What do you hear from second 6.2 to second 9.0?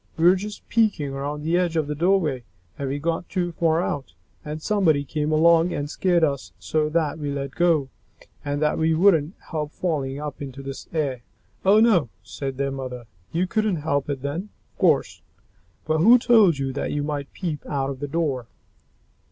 us so that we let go, and then we